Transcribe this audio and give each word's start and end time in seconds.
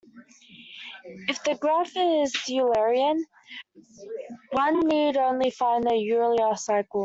If 1.31 1.43
the 1.43 1.53
graph 1.53 1.91
is 1.95 2.33
Eulerian, 2.49 3.21
one 4.51 4.79
need 4.79 5.15
only 5.15 5.51
find 5.51 5.85
an 5.85 5.95
Euler 6.11 6.55
cycle. 6.55 6.99